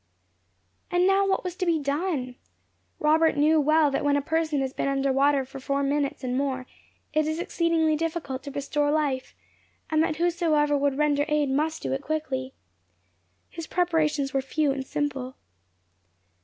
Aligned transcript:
And 0.89 1.05
now 1.05 1.27
what 1.27 1.43
was 1.43 1.55
to 1.57 1.63
be 1.67 1.77
done? 1.79 2.33
Robert 2.99 3.37
knew 3.37 3.61
well 3.61 3.91
that 3.91 4.03
when 4.03 4.17
a 4.17 4.21
person 4.23 4.59
has 4.61 4.73
been 4.73 4.87
under 4.87 5.13
water 5.13 5.45
four 5.45 5.83
minutes 5.83 6.23
and 6.23 6.35
more 6.35 6.65
it 7.13 7.27
is 7.27 7.37
exceedingly 7.37 7.95
difficult 7.95 8.41
to 8.41 8.51
restore 8.51 8.89
life, 8.89 9.35
and 9.91 10.01
that 10.01 10.15
whosoever 10.15 10.75
would 10.75 10.97
render 10.97 11.23
aid 11.27 11.51
must 11.51 11.83
do 11.83 11.93
it 11.93 12.01
quickly. 12.01 12.55
His 13.51 13.67
preparations 13.67 14.33
were 14.33 14.41
few 14.41 14.71
and 14.71 14.83
simple. 14.83 15.35